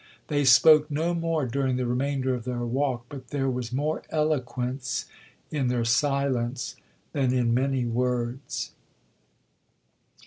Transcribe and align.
They 0.29 0.45
spoke 0.45 0.89
no 0.89 1.13
more 1.13 1.45
during 1.45 1.75
the 1.75 1.85
remainder 1.85 2.33
of 2.33 2.43
their 2.43 2.65
walk, 2.65 3.05
but 3.07 3.27
there 3.27 3.51
was 3.51 3.71
more 3.71 4.01
eloquence 4.09 5.05
in 5.51 5.67
their 5.67 5.85
silence 5.85 6.75
than 7.11 7.31
in 7.31 7.53
many 7.53 7.85
words. 7.85 8.71